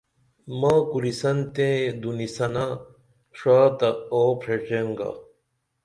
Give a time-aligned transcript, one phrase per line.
[0.59, 2.65] ما کوریسن تئیں دُنیسنہ
[3.37, 5.09] ݜا تہ آو پریڇئن گا